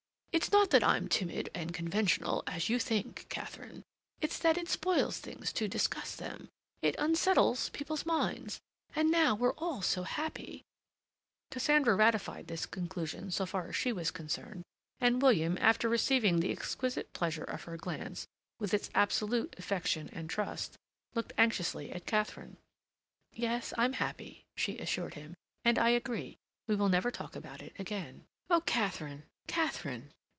It's 0.33 0.49
not 0.49 0.69
that 0.69 0.83
I'm 0.83 1.09
timid 1.09 1.49
and 1.53 1.73
conventional, 1.73 2.41
as 2.47 2.69
you 2.69 2.79
think, 2.79 3.25
Katharine. 3.27 3.83
It's 4.21 4.39
that 4.39 4.57
it 4.57 4.69
spoils 4.69 5.19
things 5.19 5.51
to 5.51 5.67
discuss 5.67 6.15
them; 6.15 6.47
it 6.81 6.95
unsettles 6.97 7.67
people's 7.71 8.05
minds; 8.05 8.61
and 8.95 9.11
now 9.11 9.35
we're 9.35 9.53
all 9.55 9.81
so 9.81 10.03
happy—" 10.03 10.63
Cassandra 11.51 11.95
ratified 11.97 12.47
this 12.47 12.65
conclusion 12.65 13.29
so 13.29 13.45
far 13.45 13.67
as 13.67 13.75
she 13.75 13.91
was 13.91 14.09
concerned, 14.09 14.63
and 15.01 15.21
William, 15.21 15.57
after 15.59 15.89
receiving 15.89 16.39
the 16.39 16.51
exquisite 16.53 17.11
pleasure 17.11 17.43
of 17.43 17.63
her 17.65 17.75
glance, 17.75 18.25
with 18.57 18.73
its 18.73 18.89
absolute 18.95 19.53
affection 19.59 20.09
and 20.13 20.29
trust, 20.29 20.77
looked 21.13 21.33
anxiously 21.37 21.91
at 21.91 22.05
Katharine. 22.05 22.55
"Yes, 23.33 23.73
I'm 23.77 23.93
happy," 23.93 24.45
she 24.55 24.77
assured 24.77 25.15
him. 25.15 25.35
"And 25.65 25.77
I 25.77 25.89
agree. 25.89 26.37
We 26.67 26.75
will 26.77 26.89
never 26.89 27.11
talk 27.11 27.35
about 27.35 27.61
it 27.61 27.73
again." 27.77 28.23
"Oh, 28.49 28.61
Katharine, 28.61 29.23
Katharine!" 29.47 30.09